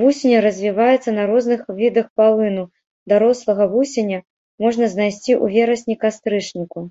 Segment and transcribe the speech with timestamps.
[0.00, 2.64] Вусень развіваецца на розных відах палыну,
[3.14, 4.20] дарослага вусеня
[4.66, 6.86] можна знайсці ў верасні-кастрычніку.